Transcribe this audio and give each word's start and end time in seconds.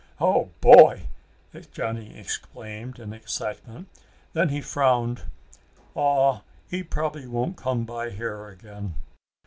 "Oh 0.19 0.49
boy!" 0.61 1.09
Johnny 1.71 2.17
exclaimed 2.17 2.97
in 2.99 3.13
excitement. 3.13 3.87
Then 4.33 4.49
he 4.49 4.59
frowned. 4.59 5.25
"Aw, 5.93 6.41
he 6.67 6.81
probably 6.81 7.27
won't 7.27 7.55
come 7.55 7.85
by 7.85 8.09
here 8.09 8.47
again." 8.47 8.95